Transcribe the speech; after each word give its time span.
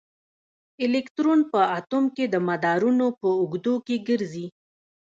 الکترون 0.85 1.39
په 1.51 1.59
اټوم 1.79 2.05
کې 2.15 2.25
د 2.29 2.35
مدارونو 2.47 3.05
په 3.19 3.27
اوږدو 3.39 3.73
کې 3.85 3.95
ګرځي. 4.07 4.45